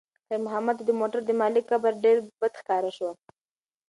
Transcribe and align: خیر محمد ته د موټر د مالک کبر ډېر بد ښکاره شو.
خیر 0.27 0.39
محمد 0.45 0.75
ته 0.79 0.83
د 0.85 0.91
موټر 0.99 1.19
د 1.25 1.31
مالک 1.39 1.63
کبر 1.71 1.93
ډېر 2.03 2.17
بد 2.39 2.53
ښکاره 2.61 2.91
شو. 2.97 3.09